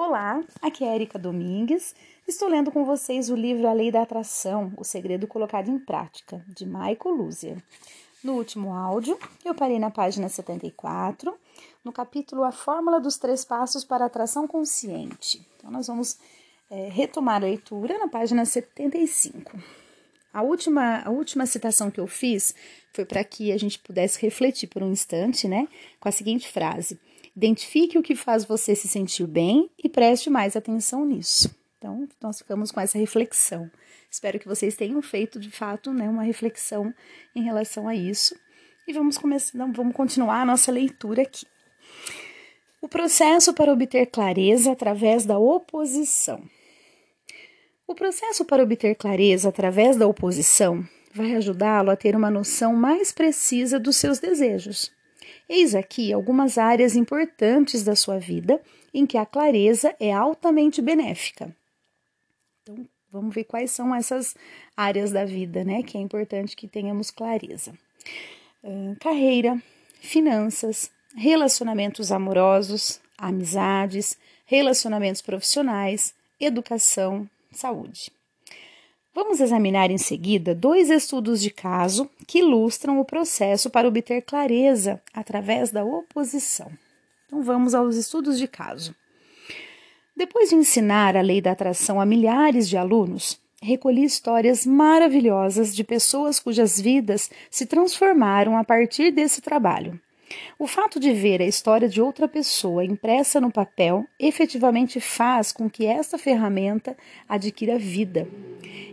Olá, 0.00 0.40
aqui 0.62 0.84
é 0.84 0.94
Erika 0.94 1.18
Domingues. 1.18 1.92
Estou 2.24 2.48
lendo 2.48 2.70
com 2.70 2.84
vocês 2.84 3.30
o 3.30 3.34
livro 3.34 3.66
A 3.66 3.72
Lei 3.72 3.90
da 3.90 4.02
Atração, 4.02 4.72
o 4.76 4.84
segredo 4.84 5.26
colocado 5.26 5.68
em 5.72 5.76
prática, 5.76 6.40
de 6.46 6.64
Michael 6.64 7.16
Luzier. 7.16 7.60
No 8.22 8.34
último 8.34 8.72
áudio, 8.72 9.18
eu 9.44 9.56
parei 9.56 9.76
na 9.80 9.90
página 9.90 10.28
74, 10.28 11.36
no 11.84 11.90
capítulo 11.90 12.44
A 12.44 12.52
Fórmula 12.52 13.00
dos 13.00 13.18
Três 13.18 13.44
Passos 13.44 13.82
para 13.82 14.04
a 14.04 14.06
Atração 14.06 14.46
Consciente. 14.46 15.44
Então, 15.56 15.68
nós 15.68 15.88
vamos 15.88 16.16
é, 16.70 16.88
retomar 16.88 17.34
a 17.34 17.46
leitura 17.46 17.98
na 17.98 18.06
página 18.06 18.44
75. 18.44 19.58
A 20.32 20.42
última, 20.42 21.02
a 21.04 21.10
última 21.10 21.44
citação 21.44 21.90
que 21.90 21.98
eu 21.98 22.06
fiz 22.06 22.54
foi 22.92 23.04
para 23.04 23.24
que 23.24 23.50
a 23.50 23.58
gente 23.58 23.80
pudesse 23.80 24.22
refletir 24.22 24.68
por 24.68 24.80
um 24.80 24.92
instante, 24.92 25.48
né, 25.48 25.66
com 25.98 26.08
a 26.08 26.12
seguinte 26.12 26.46
frase: 26.46 27.00
Identifique 27.36 27.98
o 27.98 28.02
que 28.02 28.14
faz 28.14 28.44
você 28.44 28.74
se 28.74 28.88
sentir 28.88 29.26
bem 29.26 29.70
e 29.82 29.88
preste 29.88 30.28
mais 30.28 30.56
atenção 30.56 31.04
nisso. 31.04 31.54
Então, 31.78 32.08
nós 32.20 32.38
ficamos 32.38 32.72
com 32.72 32.80
essa 32.80 32.98
reflexão. 32.98 33.70
Espero 34.10 34.38
que 34.38 34.48
vocês 34.48 34.74
tenham 34.74 35.00
feito 35.00 35.38
de 35.38 35.50
fato 35.50 35.92
né, 35.92 36.08
uma 36.08 36.22
reflexão 36.22 36.92
em 37.34 37.42
relação 37.42 37.86
a 37.86 37.94
isso. 37.94 38.34
E 38.86 38.92
vamos 38.92 39.18
começar, 39.18 39.58
vamos 39.72 39.94
continuar 39.94 40.42
a 40.42 40.46
nossa 40.46 40.72
leitura 40.72 41.22
aqui. 41.22 41.46
O 42.80 42.88
processo 42.88 43.52
para 43.52 43.72
obter 43.72 44.06
clareza 44.06 44.72
através 44.72 45.24
da 45.26 45.38
oposição. 45.38 46.42
O 47.86 47.94
processo 47.94 48.44
para 48.44 48.62
obter 48.62 48.94
clareza 48.94 49.48
através 49.48 49.96
da 49.96 50.06
oposição 50.06 50.86
vai 51.12 51.34
ajudá-lo 51.34 51.90
a 51.90 51.96
ter 51.96 52.14
uma 52.14 52.30
noção 52.30 52.74
mais 52.74 53.12
precisa 53.12 53.78
dos 53.78 53.96
seus 53.96 54.18
desejos. 54.18 54.92
Eis 55.48 55.74
aqui 55.74 56.12
algumas 56.12 56.58
áreas 56.58 56.94
importantes 56.94 57.82
da 57.82 57.96
sua 57.96 58.18
vida 58.18 58.60
em 58.92 59.06
que 59.06 59.16
a 59.16 59.24
clareza 59.24 59.94
é 59.98 60.12
altamente 60.12 60.82
benéfica. 60.82 61.54
Então, 62.62 62.86
vamos 63.10 63.34
ver 63.34 63.44
quais 63.44 63.70
são 63.70 63.94
essas 63.94 64.36
áreas 64.76 65.10
da 65.10 65.24
vida, 65.24 65.64
né, 65.64 65.82
que 65.82 65.96
é 65.96 66.00
importante 66.00 66.54
que 66.54 66.68
tenhamos 66.68 67.10
clareza. 67.10 67.72
Carreira, 69.00 69.60
finanças, 70.00 70.90
relacionamentos 71.16 72.12
amorosos, 72.12 73.00
amizades, 73.16 74.18
relacionamentos 74.44 75.22
profissionais, 75.22 76.14
educação, 76.38 77.28
saúde. 77.50 78.12
Vamos 79.20 79.40
examinar 79.40 79.90
em 79.90 79.98
seguida 79.98 80.54
dois 80.54 80.90
estudos 80.90 81.42
de 81.42 81.50
caso 81.50 82.08
que 82.24 82.38
ilustram 82.38 83.00
o 83.00 83.04
processo 83.04 83.68
para 83.68 83.88
obter 83.88 84.22
clareza 84.22 85.02
através 85.12 85.72
da 85.72 85.84
oposição. 85.84 86.70
Então 87.26 87.42
vamos 87.42 87.74
aos 87.74 87.96
estudos 87.96 88.38
de 88.38 88.46
caso. 88.46 88.94
Depois 90.16 90.50
de 90.50 90.54
ensinar 90.54 91.16
a 91.16 91.20
lei 91.20 91.40
da 91.40 91.50
atração 91.50 92.00
a 92.00 92.06
milhares 92.06 92.68
de 92.68 92.76
alunos, 92.76 93.40
recolhi 93.60 94.04
histórias 94.04 94.64
maravilhosas 94.64 95.74
de 95.74 95.82
pessoas 95.82 96.38
cujas 96.38 96.80
vidas 96.80 97.28
se 97.50 97.66
transformaram 97.66 98.56
a 98.56 98.62
partir 98.62 99.10
desse 99.10 99.40
trabalho. 99.40 100.00
O 100.58 100.66
fato 100.66 100.98
de 100.98 101.12
ver 101.12 101.40
a 101.40 101.46
história 101.46 101.88
de 101.88 102.00
outra 102.00 102.28
pessoa 102.28 102.84
impressa 102.84 103.40
no 103.40 103.50
papel 103.50 104.04
efetivamente 104.18 105.00
faz 105.00 105.52
com 105.52 105.68
que 105.70 105.86
esta 105.86 106.18
ferramenta 106.18 106.96
adquira 107.28 107.78
vida. 107.78 108.28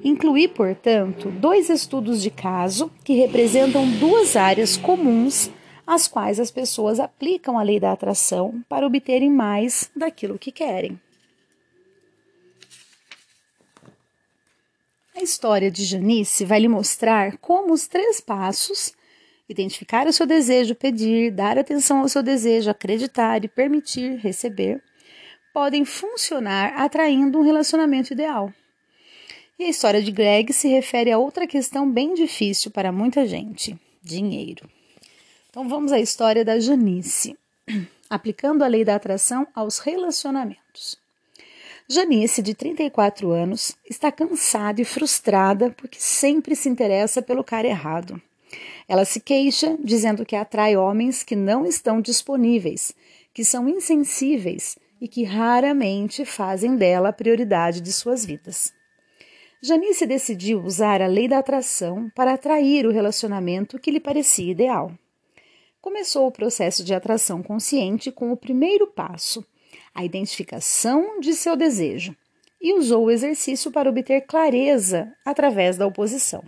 Incluí, 0.04 0.48
portanto, 0.48 1.30
dois 1.32 1.70
estudos 1.70 2.22
de 2.22 2.30
caso 2.30 2.92
que 3.04 3.14
representam 3.14 3.90
duas 4.00 4.36
áreas 4.36 4.78
comuns 4.78 5.50
às 5.86 6.08
quais 6.08 6.40
as 6.40 6.52
pessoas 6.52 7.00
aplicam 7.00 7.58
a 7.58 7.64
lei 7.64 7.80
da 7.80 7.92
atração 7.92 8.64
para 8.68 8.88
obterem 8.88 9.30
mais 9.30 9.90
daquilo 9.96 10.40
que 10.40 10.52
querem. 10.52 11.00
A 15.16 15.22
história 15.22 15.72
de 15.72 15.86
Janice 15.86 16.44
vai 16.44 16.60
lhe 16.60 16.68
mostrar 16.68 17.38
como 17.38 17.74
os 17.74 17.88
três 17.88 18.20
passos 18.20 18.94
Identificar 19.48 20.08
o 20.08 20.14
seu 20.14 20.26
desejo, 20.26 20.74
pedir, 20.74 21.32
dar 21.32 21.58
atenção 21.58 22.00
ao 22.00 22.10
seu 22.10 22.24
desejo, 22.24 22.70
acreditar 22.70 23.44
e 23.44 23.48
permitir 23.48 24.18
receber 24.18 24.82
podem 25.54 25.86
funcionar 25.86 26.74
atraindo 26.76 27.40
um 27.40 27.42
relacionamento 27.42 28.12
ideal. 28.12 28.52
E 29.58 29.64
a 29.64 29.70
história 29.70 30.02
de 30.02 30.12
Greg 30.12 30.52
se 30.52 30.68
refere 30.68 31.10
a 31.10 31.18
outra 31.18 31.48
questão 31.48 31.90
bem 31.90 32.14
difícil 32.14 32.70
para 32.72 32.92
muita 32.92 33.26
gente: 33.26 33.80
dinheiro. 34.04 34.70
Então 35.50 35.70
vamos 35.70 35.94
à 35.94 36.00
história 36.00 36.44
da 36.44 36.60
Janice, 36.60 37.38
aplicando 38.10 38.64
a 38.64 38.68
lei 38.68 38.84
da 38.84 38.96
atração 38.96 39.48
aos 39.56 39.80
relacionamentos. 39.80 41.00
Janice, 41.88 42.42
de 42.42 42.54
34 42.54 43.32
anos, 43.32 43.78
está 43.90 44.12
cansada 44.12 44.82
e 44.82 44.86
frustrada 44.86 45.70
porque 45.78 46.00
sempre 46.02 46.54
se 46.54 46.68
interessa 46.68 47.22
pelo 47.22 47.44
cara 47.44 47.68
errado. 47.68 48.22
Ela 48.88 49.06
se 49.06 49.20
queixa, 49.20 49.78
dizendo 49.84 50.26
que 50.26 50.36
atrai 50.36 50.76
homens 50.76 51.24
que 51.24 51.36
não 51.36 51.66
estão 51.66 52.02
disponíveis, 52.02 52.94
que 53.34 53.44
são 53.44 53.68
insensíveis 53.68 54.78
e 55.02 55.08
que 55.08 55.24
raramente 55.24 56.24
fazem 56.26 56.76
dela 56.76 57.10
a 57.10 57.14
prioridade 57.14 57.82
de 57.82 57.92
suas 57.92 58.26
vidas. 58.26 58.74
Janice 59.62 60.06
decidiu 60.06 60.62
usar 60.62 61.02
a 61.02 61.08
lei 61.08 61.28
da 61.28 61.40
atração 61.40 62.10
para 62.16 62.34
atrair 62.34 62.86
o 62.86 62.92
relacionamento 62.92 63.80
que 63.80 63.90
lhe 63.90 64.00
parecia 64.00 64.52
ideal. 64.52 64.92
Começou 65.82 66.28
o 66.28 66.32
processo 66.32 66.84
de 66.84 66.94
atração 66.94 67.42
consciente 67.42 68.12
com 68.12 68.32
o 68.32 68.38
primeiro 68.38 68.88
passo, 68.88 69.46
a 69.94 70.06
identificação 70.06 71.20
de 71.20 71.34
seu 71.34 71.56
desejo, 71.56 72.16
e 72.62 72.74
usou 72.74 73.06
o 73.06 73.12
exercício 73.12 73.72
para 73.72 73.90
obter 73.90 74.22
clareza 74.22 75.12
através 75.26 75.78
da 75.78 75.86
oposição. 75.86 76.44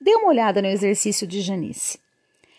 Dê 0.00 0.14
uma 0.14 0.28
olhada 0.28 0.62
no 0.62 0.68
exercício 0.68 1.26
de 1.26 1.40
Janice. 1.42 2.00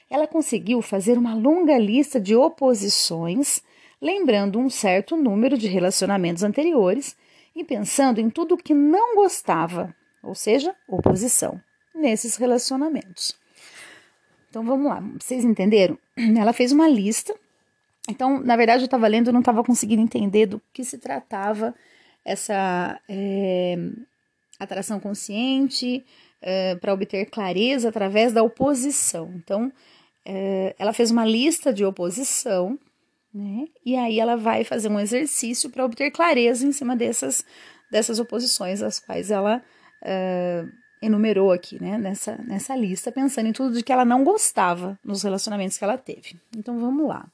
Ela 0.09 0.27
conseguiu 0.27 0.81
fazer 0.81 1.17
uma 1.17 1.33
longa 1.33 1.77
lista 1.77 2.19
de 2.19 2.35
oposições, 2.35 3.63
lembrando 4.01 4.59
um 4.59 4.69
certo 4.69 5.17
número 5.17 5.57
de 5.57 5.67
relacionamentos 5.67 6.43
anteriores 6.43 7.15
e 7.55 7.63
pensando 7.63 8.19
em 8.19 8.29
tudo 8.29 8.57
que 8.57 8.73
não 8.73 9.15
gostava, 9.15 9.95
ou 10.21 10.35
seja, 10.35 10.75
oposição, 10.87 11.59
nesses 11.95 12.35
relacionamentos. 12.35 13.35
Então 14.49 14.63
vamos 14.63 14.87
lá, 14.87 15.01
vocês 15.19 15.43
entenderam? 15.43 15.97
Ela 16.37 16.53
fez 16.53 16.71
uma 16.71 16.87
lista. 16.87 17.33
Então, 18.09 18.39
na 18.39 18.55
verdade, 18.55 18.83
eu 18.83 18.85
estava 18.85 19.07
lendo 19.07 19.29
e 19.29 19.33
não 19.33 19.39
estava 19.39 19.63
conseguindo 19.63 20.01
entender 20.01 20.45
do 20.45 20.61
que 20.73 20.83
se 20.83 20.97
tratava 20.97 21.73
essa 22.23 22.99
é, 23.07 23.77
atração 24.59 24.99
consciente, 24.99 26.03
uh, 26.41 26.79
para 26.79 26.93
obter 26.93 27.25
clareza 27.29 27.89
através 27.89 28.33
da 28.33 28.43
oposição. 28.43 29.31
Então, 29.35 29.67
uh, 29.67 30.75
ela 30.77 30.93
fez 30.93 31.11
uma 31.11 31.25
lista 31.25 31.73
de 31.73 31.85
oposição, 31.85 32.77
né? 33.33 33.65
E 33.85 33.95
aí 33.95 34.19
ela 34.19 34.35
vai 34.35 34.63
fazer 34.63 34.89
um 34.89 34.99
exercício 34.99 35.69
para 35.69 35.85
obter 35.85 36.11
clareza 36.11 36.65
em 36.65 36.71
cima 36.71 36.95
dessas, 36.95 37.45
dessas 37.91 38.19
oposições, 38.19 38.81
as 38.81 38.99
quais 38.99 39.31
ela 39.31 39.63
uh, 40.01 40.69
enumerou 41.01 41.51
aqui, 41.51 41.81
né? 41.81 41.97
Nessa, 41.97 42.37
nessa 42.37 42.75
lista, 42.75 43.11
pensando 43.11 43.47
em 43.47 43.53
tudo 43.53 43.75
de 43.75 43.83
que 43.83 43.91
ela 43.91 44.05
não 44.05 44.23
gostava 44.23 44.99
nos 45.03 45.23
relacionamentos 45.23 45.77
que 45.77 45.83
ela 45.83 45.97
teve. 45.97 46.39
Então, 46.57 46.79
vamos 46.79 47.07
lá. 47.07 47.27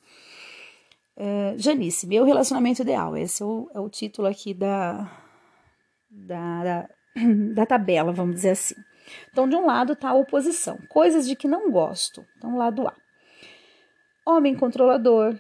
Janice, 1.58 2.06
meu 2.06 2.24
relacionamento 2.24 2.84
ideal. 2.84 3.18
Esse 3.18 3.42
é 3.42 3.46
o, 3.46 3.72
é 3.74 3.80
o 3.80 3.90
título 3.90 4.28
aqui 4.28 4.54
da, 4.54 5.12
da, 6.12 6.64
da, 6.64 6.90
da 7.56 7.66
tabela, 7.66 8.12
vamos 8.12 8.36
dizer 8.36 8.52
assim. 8.52 8.76
Então, 9.32 9.48
de 9.48 9.56
um 9.56 9.66
lado 9.66 9.94
está 9.94 10.10
a 10.10 10.16
oposição, 10.16 10.78
coisas 10.90 11.28
de 11.28 11.36
que 11.36 11.48
não 11.48 11.72
gosto. 11.72 12.26
Então, 12.38 12.58
lado 12.58 12.88
A. 12.88 12.94
Homem 14.26 14.56
controlador, 14.56 15.40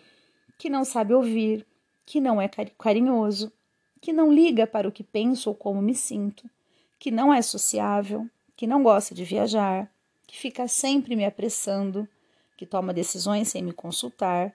que 0.58 0.70
não 0.70 0.86
sabe 0.86 1.14
ouvir, 1.14 1.66
que 2.06 2.22
não 2.22 2.42
é 2.42 2.50
carinhoso, 2.78 3.52
que 4.02 4.14
não 4.14 4.32
liga 4.32 4.66
para 4.66 4.88
o 4.88 4.92
que 4.92 5.04
penso 5.04 5.50
ou 5.50 5.56
como 5.56 5.82
me 5.82 5.94
sinto, 5.94 6.50
que 6.98 7.12
não 7.12 7.34
é 7.34 7.42
sociável, 7.42 8.30
que 8.56 8.66
não 8.66 8.82
gosta 8.82 9.14
de 9.14 9.24
viajar, 9.24 9.92
que 10.26 10.38
fica 10.38 10.68
sempre 10.68 11.16
me 11.16 11.26
apressando, 11.26 12.08
que 12.56 12.66
toma 12.66 12.94
decisões 12.94 13.50
sem 13.50 13.64
me 13.64 13.72
consultar, 13.72 14.54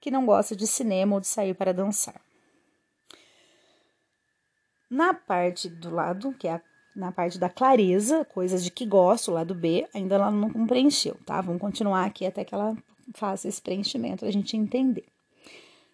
que 0.00 0.10
não 0.10 0.26
gosta 0.26 0.56
de 0.56 0.66
cinema 0.66 1.14
ou 1.14 1.20
de 1.20 1.26
sair 1.26 1.54
para 1.54 1.72
dançar. 1.72 2.20
Na 4.90 5.14
parte 5.14 5.68
do 5.68 5.90
lado, 5.90 6.34
que 6.34 6.46
é 6.46 6.54
a 6.54 6.62
na 6.94 7.10
parte 7.10 7.38
da 7.38 7.48
clareza, 7.48 8.24
coisas 8.24 8.62
de 8.62 8.70
que 8.70 8.86
gosto, 8.86 9.32
lá 9.32 9.44
do 9.44 9.54
B, 9.54 9.86
ainda 9.92 10.14
ela 10.14 10.30
não 10.30 10.66
preencheu, 10.66 11.16
tá? 11.26 11.40
Vamos 11.40 11.60
continuar 11.60 12.04
aqui 12.04 12.24
até 12.24 12.44
que 12.44 12.54
ela 12.54 12.76
faça 13.14 13.48
esse 13.48 13.60
preenchimento 13.60 14.24
a 14.24 14.30
gente 14.30 14.56
entender. 14.56 15.04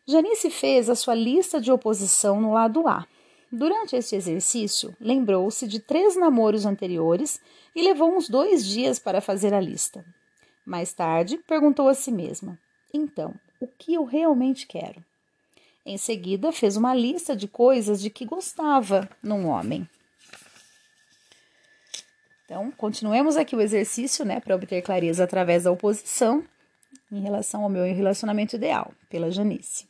Janice 0.06 0.50
fez 0.50 0.90
a 0.90 0.94
sua 0.94 1.14
lista 1.14 1.60
de 1.60 1.70
oposição 1.70 2.40
no 2.40 2.52
lado 2.52 2.86
A. 2.86 3.06
Durante 3.52 3.96
este 3.96 4.14
exercício, 4.14 4.94
lembrou-se 5.00 5.66
de 5.66 5.80
três 5.80 6.16
namoros 6.16 6.66
anteriores 6.66 7.40
e 7.74 7.82
levou 7.82 8.14
uns 8.14 8.28
dois 8.28 8.64
dias 8.64 8.98
para 8.98 9.20
fazer 9.20 9.52
a 9.52 9.60
lista. 9.60 10.04
Mais 10.64 10.92
tarde, 10.92 11.38
perguntou 11.48 11.88
a 11.88 11.94
si 11.94 12.12
mesma: 12.12 12.58
Então, 12.94 13.34
o 13.60 13.66
que 13.66 13.94
eu 13.94 14.04
realmente 14.04 14.66
quero? 14.66 15.04
Em 15.84 15.96
seguida, 15.96 16.52
fez 16.52 16.76
uma 16.76 16.94
lista 16.94 17.34
de 17.34 17.48
coisas 17.48 18.00
de 18.00 18.10
que 18.10 18.24
gostava 18.24 19.08
num 19.22 19.46
homem. 19.46 19.88
Então, 22.50 22.68
continuemos 22.72 23.36
aqui 23.36 23.54
o 23.54 23.60
exercício, 23.60 24.24
né, 24.24 24.40
para 24.40 24.56
obter 24.56 24.82
clareza 24.82 25.22
através 25.22 25.62
da 25.62 25.70
oposição 25.70 26.44
em 27.12 27.20
relação 27.20 27.62
ao 27.62 27.68
meu 27.68 27.84
relacionamento 27.84 28.56
ideal, 28.56 28.92
pela 29.08 29.30
Janice. 29.30 29.86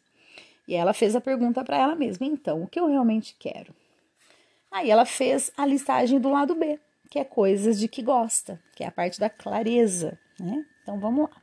E 0.68 0.74
ela 0.74 0.92
fez 0.92 1.16
a 1.16 1.22
pergunta 1.22 1.64
para 1.64 1.78
ela 1.78 1.94
mesma: 1.94 2.26
então, 2.26 2.62
o 2.62 2.66
que 2.66 2.78
eu 2.78 2.86
realmente 2.86 3.34
quero? 3.38 3.74
Aí 4.70 4.90
ela 4.90 5.06
fez 5.06 5.50
a 5.56 5.64
listagem 5.64 6.20
do 6.20 6.28
lado 6.28 6.54
B, 6.54 6.78
que 7.08 7.18
é 7.18 7.24
coisas 7.24 7.80
de 7.80 7.88
que 7.88 8.02
gosta, 8.02 8.60
que 8.76 8.84
é 8.84 8.88
a 8.88 8.92
parte 8.92 9.18
da 9.18 9.30
clareza, 9.30 10.18
né? 10.38 10.62
Então 10.82 11.00
vamos 11.00 11.30
lá. 11.30 11.36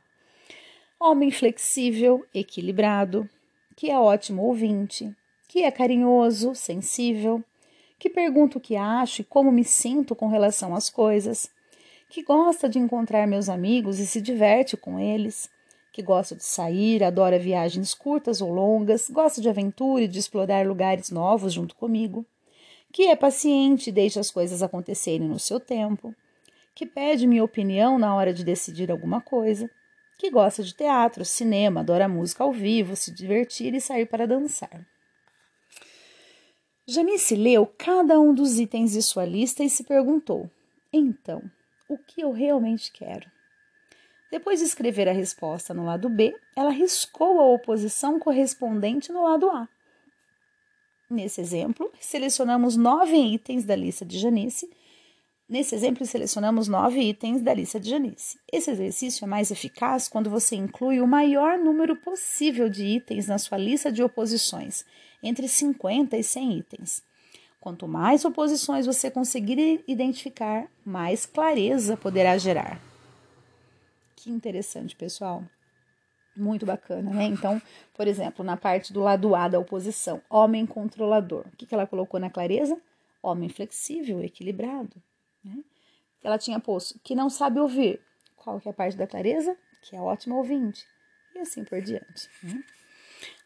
Homem 1.00 1.32
flexível, 1.32 2.24
equilibrado, 2.32 3.28
que 3.74 3.90
é 3.90 3.98
ótimo 3.98 4.44
ouvinte, 4.44 5.12
que 5.48 5.64
é 5.64 5.70
carinhoso, 5.72 6.54
sensível, 6.54 7.42
que 7.98 8.08
pergunta 8.08 8.58
o 8.58 8.60
que 8.60 8.76
acho 8.76 9.22
e 9.22 9.24
como 9.24 9.50
me 9.50 9.64
sinto 9.64 10.14
com 10.14 10.28
relação 10.28 10.74
às 10.74 10.88
coisas, 10.88 11.50
que 12.08 12.22
gosta 12.22 12.68
de 12.68 12.78
encontrar 12.78 13.26
meus 13.26 13.48
amigos 13.48 13.98
e 13.98 14.06
se 14.06 14.20
diverte 14.20 14.76
com 14.76 14.98
eles, 14.98 15.50
que 15.92 16.02
gosta 16.02 16.36
de 16.36 16.44
sair, 16.44 17.02
adora 17.02 17.38
viagens 17.38 17.92
curtas 17.92 18.40
ou 18.40 18.52
longas, 18.52 19.10
gosta 19.10 19.40
de 19.40 19.48
aventura 19.48 20.04
e 20.04 20.08
de 20.08 20.18
explorar 20.18 20.66
lugares 20.66 21.10
novos 21.10 21.52
junto 21.52 21.74
comigo, 21.74 22.24
que 22.92 23.08
é 23.08 23.16
paciente 23.16 23.88
e 23.88 23.92
deixa 23.92 24.20
as 24.20 24.30
coisas 24.30 24.62
acontecerem 24.62 25.28
no 25.28 25.38
seu 25.38 25.58
tempo, 25.58 26.14
que 26.74 26.86
pede 26.86 27.26
minha 27.26 27.42
opinião 27.42 27.98
na 27.98 28.14
hora 28.14 28.32
de 28.32 28.44
decidir 28.44 28.90
alguma 28.90 29.20
coisa, 29.20 29.68
que 30.18 30.30
gosta 30.30 30.62
de 30.62 30.74
teatro, 30.74 31.24
cinema, 31.24 31.80
adora 31.80 32.08
música 32.08 32.44
ao 32.44 32.52
vivo, 32.52 32.96
se 32.96 33.12
divertir 33.12 33.74
e 33.74 33.80
sair 33.80 34.06
para 34.06 34.26
dançar. 34.26 34.86
Janice 36.90 37.36
leu 37.36 37.66
cada 37.66 38.18
um 38.18 38.32
dos 38.32 38.58
itens 38.58 38.92
de 38.92 39.02
sua 39.02 39.26
lista 39.26 39.62
e 39.62 39.68
se 39.68 39.84
perguntou: 39.84 40.50
então, 40.90 41.42
o 41.86 41.98
que 41.98 42.22
eu 42.22 42.32
realmente 42.32 42.90
quero? 42.90 43.30
Depois 44.30 44.60
de 44.60 44.64
escrever 44.64 45.06
a 45.06 45.12
resposta 45.12 45.74
no 45.74 45.84
lado 45.84 46.08
B, 46.08 46.34
ela 46.56 46.70
riscou 46.70 47.40
a 47.40 47.46
oposição 47.46 48.18
correspondente 48.18 49.12
no 49.12 49.22
lado 49.22 49.50
A. 49.50 49.68
Nesse 51.10 51.42
exemplo, 51.42 51.92
selecionamos 52.00 52.74
nove 52.74 53.16
itens 53.16 53.66
da 53.66 53.76
lista 53.76 54.06
de 54.06 54.18
Janice. 54.18 54.70
Nesse 55.48 55.74
exemplo, 55.74 56.04
selecionamos 56.04 56.68
nove 56.68 57.00
itens 57.00 57.40
da 57.40 57.54
lista 57.54 57.80
de 57.80 57.88
Janice. 57.88 58.38
Esse 58.52 58.70
exercício 58.70 59.24
é 59.24 59.26
mais 59.26 59.50
eficaz 59.50 60.06
quando 60.06 60.28
você 60.28 60.54
inclui 60.54 61.00
o 61.00 61.06
maior 61.06 61.56
número 61.56 61.96
possível 61.96 62.68
de 62.68 62.84
itens 62.84 63.26
na 63.26 63.38
sua 63.38 63.56
lista 63.56 63.90
de 63.90 64.02
oposições, 64.02 64.84
entre 65.22 65.48
50 65.48 66.18
e 66.18 66.22
100 66.22 66.58
itens. 66.58 67.02
Quanto 67.60 67.88
mais 67.88 68.26
oposições 68.26 68.84
você 68.84 69.10
conseguir 69.10 69.82
identificar, 69.88 70.70
mais 70.84 71.24
clareza 71.24 71.96
poderá 71.96 72.36
gerar. 72.36 72.78
Que 74.16 74.30
interessante, 74.30 74.94
pessoal. 74.94 75.42
Muito 76.36 76.66
bacana, 76.66 77.10
né? 77.10 77.24
Então, 77.24 77.60
por 77.94 78.06
exemplo, 78.06 78.44
na 78.44 78.56
parte 78.56 78.92
do 78.92 79.00
lado 79.00 79.34
A 79.34 79.48
da 79.48 79.58
oposição, 79.58 80.20
homem 80.28 80.66
controlador. 80.66 81.46
O 81.52 81.56
que, 81.56 81.74
ela 81.74 81.86
colocou 81.86 82.20
na 82.20 82.28
clareza? 82.28 82.78
Homem 83.22 83.48
flexível, 83.48 84.22
equilibrado. 84.22 85.02
Né? 85.44 85.62
Ela 86.22 86.38
tinha 86.38 86.58
posto 86.60 86.98
que 87.02 87.14
não 87.14 87.30
sabe 87.30 87.60
ouvir. 87.60 88.00
Qual 88.36 88.60
que 88.60 88.68
é 88.68 88.70
a 88.70 88.74
parte 88.74 88.96
da 88.96 89.06
clareza? 89.06 89.56
Que 89.82 89.96
é 89.96 90.00
ótimo 90.00 90.36
ouvinte. 90.36 90.84
E 91.34 91.38
assim 91.38 91.64
por 91.64 91.80
diante. 91.80 92.28
Né? 92.42 92.62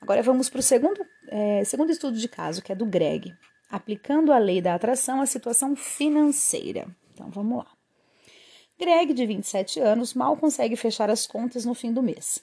Agora 0.01 0.23
vamos 0.23 0.49
para 0.49 0.61
o 0.61 0.63
segundo, 0.63 1.05
é, 1.29 1.65
segundo 1.65 1.91
estudo 1.91 2.19
de 2.19 2.29
caso, 2.29 2.63
que 2.63 2.73
é 2.73 2.75
do 2.75 2.87
Greg. 2.87 3.35
Aplicando 3.71 4.33
a 4.33 4.39
lei 4.39 4.61
da 4.61 4.75
atração 4.75 5.21
à 5.21 5.27
situação 5.27 5.75
financeira. 5.75 6.87
Então, 7.13 7.31
vamos 7.31 7.59
lá. 7.59 7.71
Greg, 8.79 9.15
de 9.15 9.27
27 9.27 9.81
anos, 9.81 10.13
mal 10.13 10.37
consegue 10.37 10.77
fechar 10.77 11.09
as 11.09 11.27
contas 11.27 11.65
no 11.65 11.75
fim 11.75 11.93
do 11.93 12.03
mês. 12.03 12.43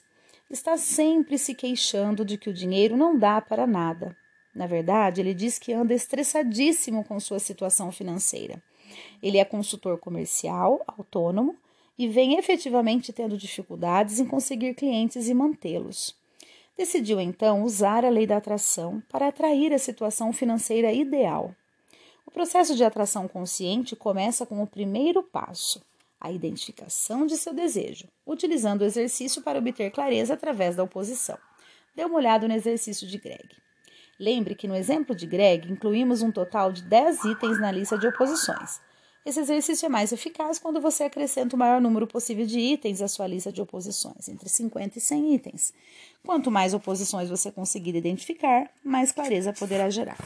Está 0.50 0.76
sempre 0.76 1.38
se 1.38 1.54
queixando 1.54 2.24
de 2.24 2.36
que 2.36 2.50
o 2.50 2.54
dinheiro 2.54 2.96
não 2.96 3.16
dá 3.16 3.40
para 3.40 3.66
nada. 3.66 4.16
Na 4.54 4.66
verdade, 4.66 5.20
ele 5.20 5.32
diz 5.32 5.58
que 5.58 5.72
anda 5.72 5.94
estressadíssimo 5.94 7.04
com 7.04 7.20
sua 7.20 7.38
situação 7.38 7.92
financeira. 7.92 8.60
Ele 9.22 9.38
é 9.38 9.44
consultor 9.44 9.98
comercial, 9.98 10.82
autônomo, 10.86 11.56
e 11.98 12.08
vem 12.08 12.38
efetivamente 12.38 13.12
tendo 13.12 13.36
dificuldades 13.36 14.20
em 14.20 14.26
conseguir 14.26 14.74
clientes 14.74 15.28
e 15.28 15.34
mantê-los. 15.34 16.14
Decidiu 16.76 17.20
então 17.20 17.62
usar 17.62 18.06
a 18.06 18.08
lei 18.08 18.26
da 18.26 18.38
atração 18.38 19.02
para 19.10 19.28
atrair 19.28 19.72
a 19.74 19.78
situação 19.78 20.32
financeira 20.32 20.90
ideal. 20.92 21.54
O 22.26 22.30
processo 22.30 22.74
de 22.74 22.82
atração 22.82 23.28
consciente 23.28 23.94
começa 23.94 24.46
com 24.46 24.62
o 24.62 24.66
primeiro 24.66 25.22
passo, 25.22 25.82
a 26.18 26.30
identificação 26.30 27.26
de 27.26 27.36
seu 27.36 27.52
desejo, 27.52 28.08
utilizando 28.26 28.82
o 28.82 28.84
exercício 28.84 29.42
para 29.42 29.58
obter 29.58 29.90
clareza 29.90 30.34
através 30.34 30.76
da 30.76 30.82
oposição. 30.82 31.36
Dê 31.94 32.04
uma 32.04 32.16
olhada 32.16 32.46
no 32.46 32.54
exercício 32.54 33.06
de 33.06 33.18
Greg. 33.18 33.48
Lembre 34.20 34.54
que 34.54 34.68
no 34.68 34.76
exemplo 34.76 35.14
de 35.14 35.26
Greg 35.26 35.72
incluímos 35.72 36.20
um 36.20 36.30
total 36.30 36.70
de 36.70 36.82
10 36.82 37.24
itens 37.24 37.58
na 37.58 37.72
lista 37.72 37.96
de 37.96 38.06
oposições. 38.06 38.78
Esse 39.24 39.40
exercício 39.40 39.86
é 39.86 39.88
mais 39.88 40.12
eficaz 40.12 40.58
quando 40.58 40.78
você 40.78 41.04
acrescenta 41.04 41.56
o 41.56 41.58
maior 41.58 41.80
número 41.80 42.06
possível 42.06 42.44
de 42.44 42.58
itens 42.58 43.00
à 43.00 43.08
sua 43.08 43.26
lista 43.26 43.50
de 43.50 43.62
oposições, 43.62 44.28
entre 44.28 44.46
50 44.46 44.98
e 44.98 45.00
100 45.00 45.34
itens. 45.34 45.72
Quanto 46.22 46.50
mais 46.50 46.74
oposições 46.74 47.30
você 47.30 47.50
conseguir 47.50 47.96
identificar, 47.96 48.70
mais 48.84 49.10
clareza 49.10 49.54
poderá 49.54 49.88
gerar. 49.88 50.18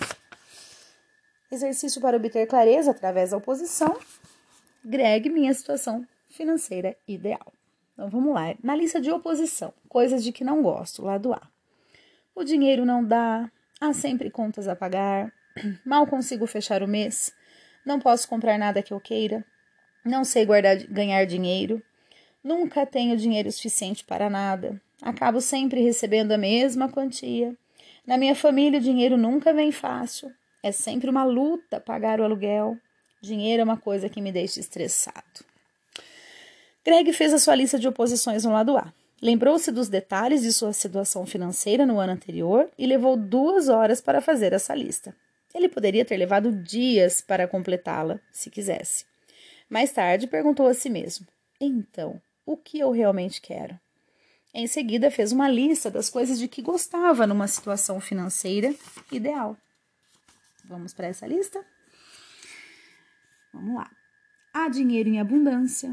Exercício 1.49 2.01
para 2.01 2.17
obter 2.17 2.49
clareza 2.49 2.91
através 2.91 3.31
da 3.31 3.37
oposição 3.37 3.97
Greg, 4.85 5.31
minha 5.31 5.55
situação 5.55 6.05
financeira 6.29 6.97
ideal. 7.07 7.53
Então 7.93 8.11
vamos 8.11 8.35
lá. 8.35 8.57
Na 8.61 8.75
lista 8.75 9.01
de 9.01 9.13
oposição, 9.13 9.73
coisas 9.89 10.25
de 10.25 10.33
que 10.33 10.43
não 10.43 10.63
gosto, 10.63 11.05
lado 11.05 11.33
A. 11.33 11.41
O 12.35 12.43
dinheiro 12.43 12.85
não 12.85 13.05
dá, 13.05 13.49
há 13.89 13.93
sempre 13.93 14.31
contas 14.31 14.69
a 14.69 14.77
pagar, 14.77 15.33
mal 15.85 16.07
consigo 16.07 16.47
fechar 16.47 16.83
o 16.83 16.89
mês, 16.89 17.33
não 17.85 18.01
posso 18.01 18.29
comprar 18.29 18.59
nada 18.59 18.83
que 18.83 18.93
eu 18.93 19.01
queira, 19.01 19.45
não 20.05 20.25
sei 20.25 20.45
guardar, 20.45 20.77
ganhar 20.85 21.25
dinheiro, 21.27 21.83
nunca 22.43 22.87
tenho 22.87 23.17
dinheiro 23.17 23.51
suficiente 23.51 24.05
para 24.05 24.31
nada, 24.31 24.81
acabo 25.03 25.41
sempre 25.41 25.83
recebendo 25.83 26.33
a 26.33 26.39
mesma 26.39 26.89
quantia. 26.89 27.55
Na 28.07 28.19
minha 28.19 28.35
família, 28.35 28.79
o 28.79 28.83
dinheiro 28.83 29.17
nunca 29.17 29.53
vem 29.53 29.73
fácil, 29.73 30.31
é 30.63 30.73
sempre 30.73 31.11
uma 31.11 31.25
luta 31.25 31.81
pagar 31.81 32.21
o 32.21 32.25
aluguel. 32.25 32.79
Dinheiro 33.21 33.61
é 33.61 33.65
uma 33.65 33.77
coisa 33.77 34.09
que 34.09 34.21
me 34.21 34.33
deixa 34.33 34.61
estressado. 34.61 35.45
Greg 36.85 37.13
fez 37.13 37.33
a 37.33 37.39
sua 37.39 37.55
lista 37.55 37.79
de 37.79 37.89
oposições 37.89 38.45
no 38.45 38.53
lado 38.53 38.77
A. 38.77 38.93
Lembrou-se 39.25 39.73
dos 39.73 39.89
detalhes 39.89 40.43
de 40.43 40.53
sua 40.53 40.75
situação 40.75 41.25
financeira 41.25 41.87
no 41.87 41.99
ano 41.99 42.13
anterior 42.13 42.71
e 42.77 42.87
levou 42.87 43.17
duas 43.17 43.71
horas 43.71 43.99
para 43.99 44.21
fazer 44.21 44.53
essa 44.53 44.75
lista. 44.75 45.17
Ele 45.55 45.67
poderia 45.67 46.05
ter 46.05 46.19
levado 46.19 46.53
dias 46.53 47.23
para 47.23 47.49
completá-la, 47.49 48.21
se 48.31 48.51
quisesse. 48.51 49.07
Mais 49.71 49.91
tarde, 49.93 50.27
perguntou 50.27 50.67
a 50.67 50.75
si 50.75 50.91
mesmo: 50.91 51.27
Então, 51.59 52.21
o 52.45 52.55
que 52.55 52.79
eu 52.79 52.91
realmente 52.91 53.41
quero? 53.41 53.81
Em 54.53 54.67
seguida, 54.67 55.11
fez 55.11 55.33
uma 55.33 55.49
lista 55.49 55.91
das 55.91 56.11
coisas 56.11 56.39
de 56.39 56.47
que 56.47 56.61
gostava 56.61 57.27
numa 57.27 57.49
situação 57.49 57.99
financeira 58.03 58.75
ideal. 59.11 59.57
Vamos 60.67 60.93
para 60.93 61.07
essa 61.07 61.27
lista? 61.27 61.65
Vamos 63.55 63.75
lá. 63.75 63.91
Há 64.53 64.69
dinheiro 64.69 65.09
em 65.09 65.19
abundância. 65.19 65.91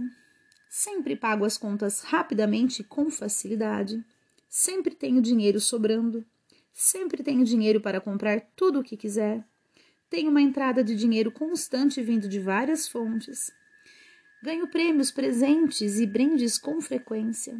Sempre 0.73 1.17
pago 1.17 1.43
as 1.43 1.57
contas 1.57 1.99
rapidamente 1.99 2.81
e 2.81 2.85
com 2.85 3.11
facilidade. 3.11 4.01
Sempre 4.47 4.95
tenho 4.95 5.21
dinheiro 5.21 5.59
sobrando. 5.59 6.25
Sempre 6.71 7.21
tenho 7.21 7.43
dinheiro 7.43 7.81
para 7.81 7.99
comprar 7.99 8.39
tudo 8.55 8.79
o 8.79 8.83
que 8.83 8.95
quiser. 8.95 9.45
Tenho 10.09 10.31
uma 10.31 10.41
entrada 10.41 10.81
de 10.81 10.95
dinheiro 10.95 11.29
constante 11.29 12.01
vindo 12.01 12.29
de 12.29 12.39
várias 12.39 12.87
fontes. 12.87 13.51
Ganho 14.41 14.65
prêmios, 14.65 15.11
presentes 15.11 15.99
e 15.99 16.05
brindes 16.05 16.57
com 16.57 16.79
frequência. 16.79 17.59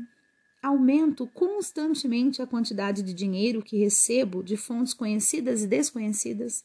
Aumento 0.64 1.28
constantemente 1.28 2.42
a 2.42 2.48
quantidade 2.48 3.04
de 3.04 3.14
dinheiro 3.14 3.62
que 3.62 3.78
recebo 3.78 4.42
de 4.42 4.56
fontes 4.56 4.94
conhecidas 4.94 5.64
e 5.64 5.68
desconhecidas. 5.68 6.64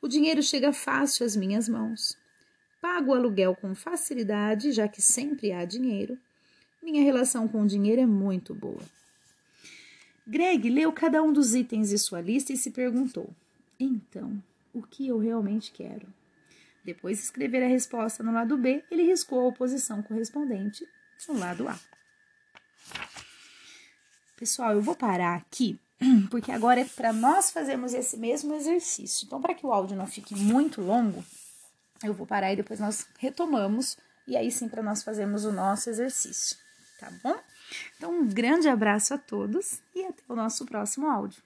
O 0.00 0.06
dinheiro 0.06 0.40
chega 0.40 0.72
fácil 0.72 1.26
às 1.26 1.34
minhas 1.34 1.68
mãos. 1.68 2.16
Pago 2.80 3.10
o 3.10 3.14
aluguel 3.14 3.54
com 3.54 3.74
facilidade, 3.74 4.72
já 4.72 4.88
que 4.88 5.02
sempre 5.02 5.52
há 5.52 5.64
dinheiro. 5.64 6.18
Minha 6.82 7.02
relação 7.02 7.46
com 7.46 7.62
o 7.62 7.66
dinheiro 7.66 8.00
é 8.00 8.06
muito 8.06 8.54
boa. 8.54 8.82
Greg 10.26 10.70
leu 10.70 10.92
cada 10.92 11.22
um 11.22 11.32
dos 11.32 11.54
itens 11.54 11.90
de 11.90 11.98
sua 11.98 12.20
lista 12.20 12.52
e 12.52 12.56
se 12.56 12.70
perguntou: 12.70 13.28
então, 13.78 14.42
o 14.72 14.82
que 14.82 15.08
eu 15.08 15.18
realmente 15.18 15.72
quero? 15.72 16.06
Depois 16.84 17.18
de 17.18 17.24
escrever 17.24 17.62
a 17.62 17.68
resposta 17.68 18.22
no 18.22 18.32
lado 18.32 18.56
B, 18.56 18.82
ele 18.90 19.02
riscou 19.02 19.40
a 19.40 19.48
oposição 19.48 20.02
correspondente 20.02 20.86
no 21.28 21.38
lado 21.38 21.68
A. 21.68 21.78
Pessoal, 24.36 24.72
eu 24.72 24.80
vou 24.80 24.94
parar 24.94 25.36
aqui 25.36 25.78
porque 26.30 26.50
agora 26.50 26.80
é 26.80 26.84
para 26.84 27.12
nós 27.12 27.50
fazermos 27.50 27.92
esse 27.92 28.16
mesmo 28.16 28.54
exercício. 28.54 29.26
Então, 29.26 29.40
para 29.40 29.54
que 29.54 29.66
o 29.66 29.72
áudio 29.72 29.96
não 29.96 30.06
fique 30.06 30.34
muito 30.34 30.80
longo, 30.80 31.22
eu 32.02 32.14
vou 32.14 32.26
parar 32.26 32.52
e 32.52 32.56
depois 32.56 32.80
nós 32.80 33.06
retomamos, 33.18 33.96
e 34.26 34.36
aí 34.36 34.50
sim 34.50 34.68
para 34.68 34.82
nós 34.82 35.02
fazermos 35.02 35.44
o 35.44 35.52
nosso 35.52 35.90
exercício, 35.90 36.56
tá 36.98 37.10
bom? 37.22 37.36
Então, 37.96 38.12
um 38.12 38.26
grande 38.26 38.68
abraço 38.68 39.14
a 39.14 39.18
todos 39.18 39.80
e 39.94 40.04
até 40.04 40.22
o 40.28 40.34
nosso 40.34 40.64
próximo 40.66 41.08
áudio. 41.08 41.42